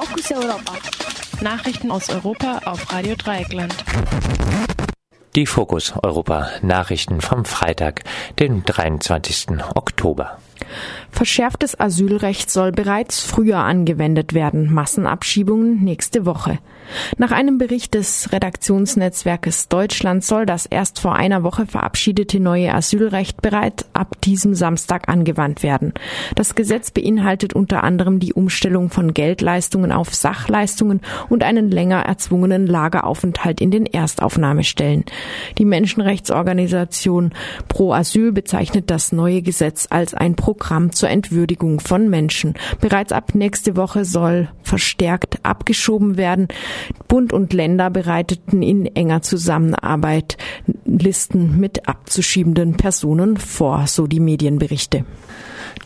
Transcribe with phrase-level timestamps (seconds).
[0.00, 0.72] Fokus Europa.
[1.40, 3.74] Nachrichten aus Europa auf Radio Dreieckland.
[5.34, 8.04] Die Fokus Europa Nachrichten vom Freitag,
[8.38, 9.60] den 23.
[9.74, 10.38] Oktober.
[11.10, 14.72] Verschärftes Asylrecht soll bereits früher angewendet werden.
[14.72, 16.58] Massenabschiebungen nächste Woche.
[17.18, 23.42] Nach einem Bericht des Redaktionsnetzwerkes Deutschland soll das erst vor einer Woche verabschiedete neue Asylrecht
[23.42, 25.92] bereits ab diesem Samstag angewandt werden.
[26.34, 32.66] Das Gesetz beinhaltet unter anderem die Umstellung von Geldleistungen auf Sachleistungen und einen länger erzwungenen
[32.66, 35.04] Lageraufenthalt in den Erstaufnahmestellen.
[35.58, 37.32] Die Menschenrechtsorganisation
[37.68, 42.54] Pro Asyl bezeichnet das neue Gesetz als ein Programm zur Entwürdigung von Menschen.
[42.80, 46.48] Bereits ab nächste Woche soll verstärkt abgeschoben werden.
[47.06, 50.38] Bund und Länder bereiteten in enger Zusammenarbeit
[50.86, 55.04] Listen mit abzuschiebenden Personen vor, so die Medienberichte.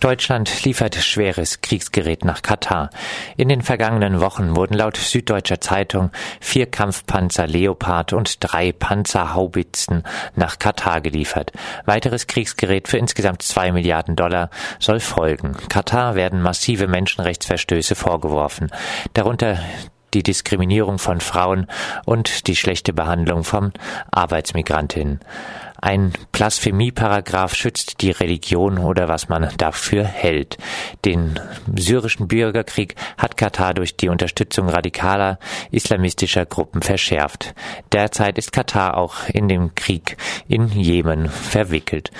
[0.00, 2.90] Deutschland liefert schweres Kriegsgerät nach Katar.
[3.36, 6.10] In den vergangenen Wochen wurden laut Süddeutscher Zeitung
[6.40, 10.02] vier Kampfpanzer Leopard und drei Panzerhaubitzen
[10.34, 11.52] nach Katar geliefert.
[11.84, 15.56] Weiteres Kriegsgerät für insgesamt zwei Milliarden Dollar soll folgen.
[15.68, 18.70] Katar werden massive Menschenrechtsverstöße vorgeworfen,
[19.14, 19.58] darunter
[20.14, 21.66] die Diskriminierung von Frauen
[22.04, 23.72] und die schlechte Behandlung von
[24.10, 25.20] Arbeitsmigrantinnen.
[25.84, 30.56] Ein Blasphemieparagraph schützt die Religion oder was man dafür hält.
[31.04, 31.40] Den
[31.74, 35.40] syrischen Bürgerkrieg hat Katar durch die Unterstützung radikaler
[35.72, 37.56] islamistischer Gruppen verschärft.
[37.90, 40.16] Derzeit ist Katar auch in dem Krieg
[40.46, 42.12] in Jemen verwickelt.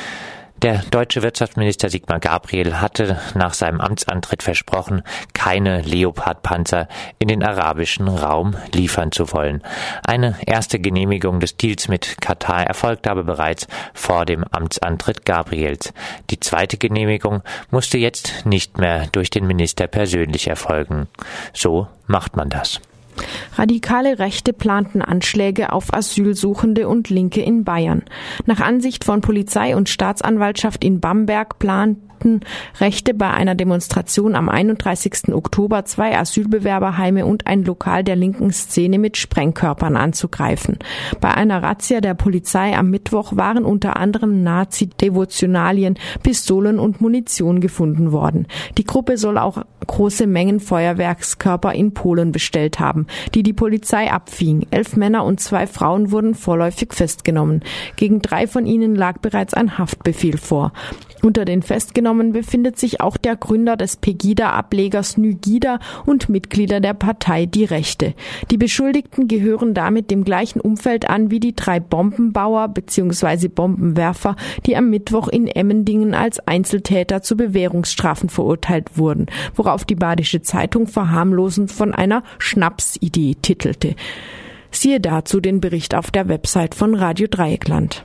[0.63, 5.03] Der deutsche Wirtschaftsminister Sigmar Gabriel hatte nach seinem Amtsantritt versprochen,
[5.35, 6.87] keine Leopardpanzer
[7.19, 9.65] in den arabischen Raum liefern zu wollen.
[10.07, 15.93] Eine erste Genehmigung des Deals mit Katar erfolgte aber bereits vor dem Amtsantritt Gabriels.
[16.31, 21.09] Die zweite Genehmigung musste jetzt nicht mehr durch den Minister persönlich erfolgen.
[21.53, 22.81] So macht man das.
[23.57, 28.03] Radikale Rechte planten Anschläge auf Asylsuchende und Linke in Bayern.
[28.47, 32.12] Nach Ansicht von Polizei und Staatsanwaltschaft in Bamberg planten
[32.81, 35.33] Rechte bei einer Demonstration am 31.
[35.33, 40.79] Oktober zwei Asylbewerberheime und ein Lokal der linken Szene mit Sprengkörpern anzugreifen.
[41.21, 48.13] Bei einer Razzia der Polizei am Mittwoch waren unter anderem Nazi-Devotionalien, Pistolen und Munition gefunden
[48.13, 48.47] worden.
[48.79, 54.67] Die Gruppe soll auch große Mengen Feuerwerkskörper in Polen bestellt haben, die die Polizei abfing.
[54.71, 57.63] Elf Männer und zwei Frauen wurden vorläufig festgenommen.
[57.97, 60.73] Gegen drei von ihnen lag bereits ein Haftbefehl vor.
[61.25, 67.47] Unter den Festgenommenen befindet sich auch der Gründer des Pegida-Ablegers Nygida und Mitglieder der Partei
[67.47, 68.15] Die Rechte.
[68.51, 73.47] Die Beschuldigten gehören damit dem gleichen Umfeld an wie die drei Bombenbauer bzw.
[73.47, 74.35] Bombenwerfer,
[74.67, 80.89] die am Mittwoch in Emmendingen als Einzeltäter zu Bewährungsstrafen verurteilt wurden, worauf die Badische Zeitung
[80.89, 83.95] verharmlosend von einer Schnapsidee titelte.
[84.73, 88.03] Siehe dazu den Bericht auf der Website von Radio Dreieckland.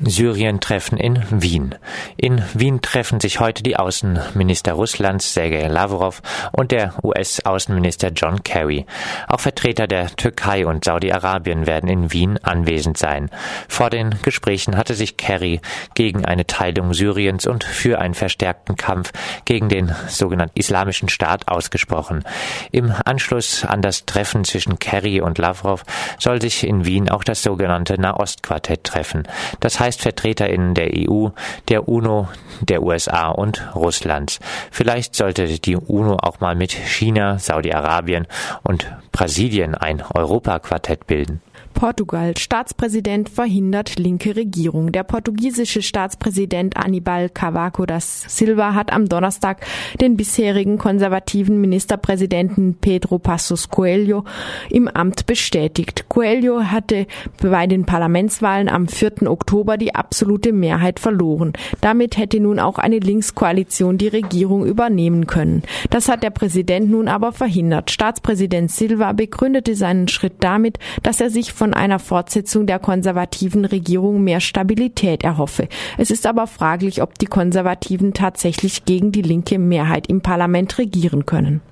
[0.00, 1.74] Syrien-Treffen in Wien.
[2.16, 6.20] In Wien treffen sich heute die Außenminister Russlands Sergei Lavrov
[6.52, 8.86] und der US-Außenminister John Kerry.
[9.28, 13.30] Auch Vertreter der Türkei und Saudi-Arabien werden in Wien anwesend sein.
[13.68, 15.60] Vor den Gesprächen hatte sich Kerry
[15.94, 19.12] gegen eine Teilung Syriens und für einen verstärkten Kampf
[19.44, 22.24] gegen den sogenannten Islamischen Staat ausgesprochen.
[22.72, 25.84] Im Anschluss an das Treffen zwischen Kerry und Lavrov
[26.18, 29.28] soll sich in Wien auch das sogenannte Nahostquartett treffen.
[29.60, 31.28] Das heißt VertreterInnen der EU,
[31.68, 32.28] der UNO,
[32.60, 34.40] der USA und Russlands.
[34.70, 38.26] Vielleicht sollte die UNO auch mal mit China, Saudi-Arabien
[38.62, 41.42] und Brasilien ein Europaquartett bilden.
[41.74, 42.34] Portugal.
[42.38, 44.92] Staatspräsident verhindert linke Regierung.
[44.92, 49.66] Der portugiesische Staatspräsident Anibal Cavaco das Silva hat am Donnerstag
[50.00, 54.24] den bisherigen konservativen Ministerpräsidenten Pedro Passos Coelho
[54.70, 56.06] im Amt bestätigt.
[56.08, 57.06] Coelho hatte
[57.42, 59.28] bei den Parlamentswahlen am 4.
[59.30, 61.52] Oktober die absolute Mehrheit verloren.
[61.80, 65.62] Damit hätte nun auch eine Linkskoalition die Regierung übernehmen können.
[65.90, 67.90] Das hat der Präsident nun aber verhindert.
[67.90, 73.64] Staatspräsident Silva begründete seinen Schritt damit, dass er sich von von einer Fortsetzung der konservativen
[73.64, 75.66] Regierung mehr Stabilität erhoffe.
[75.96, 81.24] Es ist aber fraglich, ob die Konservativen tatsächlich gegen die linke Mehrheit im Parlament regieren
[81.24, 81.62] können.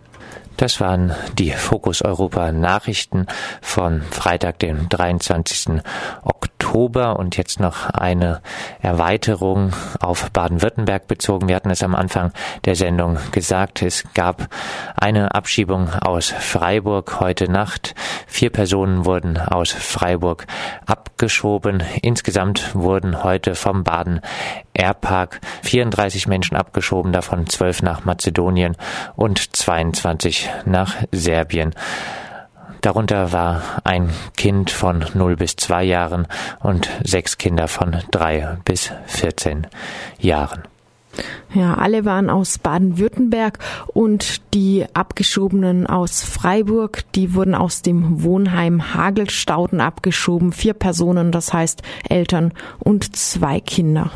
[0.57, 3.27] Das waren die Fokus Europa Nachrichten
[3.61, 5.83] von Freitag, dem 23.
[6.23, 6.62] Oktober.
[6.73, 8.41] Oktober und jetzt noch eine
[8.81, 11.47] Erweiterung auf Baden-Württemberg bezogen.
[11.47, 12.33] Wir hatten es am Anfang
[12.65, 14.49] der Sendung gesagt, es gab
[14.97, 17.95] eine Abschiebung aus Freiburg heute Nacht.
[18.27, 20.47] Vier Personen wurden aus Freiburg
[20.87, 21.83] abgeschoben.
[22.01, 24.23] Insgesamt wurden heute vom Baden
[24.73, 28.79] Airpark 34 Menschen abgeschoben, davon 12 nach Mazedonien
[29.15, 31.75] und 22 nach Serbien.
[32.83, 36.27] Darunter war ein Kind von 0 bis 2 Jahren
[36.61, 39.69] und sechs Kinder von 3 bis 14
[40.19, 40.63] Jahren.
[41.55, 43.59] Ja, alle waren aus Baden-Württemberg
[43.89, 50.53] und die Abgeschobenen aus Freiburg, die wurden aus dem Wohnheim Hagelstauden abgeschoben.
[50.53, 54.11] Vier Personen, das heißt Eltern und zwei Kinder.